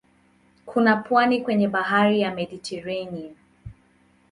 Kuna 0.65 0.95
pwani 0.97 1.41
kwenye 1.41 1.67
bahari 1.67 2.21
ya 2.21 2.31
Mediteranea. 2.35 3.35